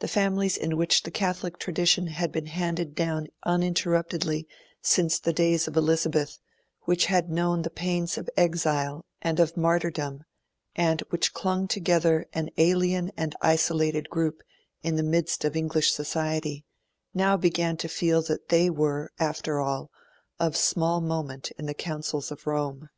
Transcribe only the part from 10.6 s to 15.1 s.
and which clung together an alien and isolated group in the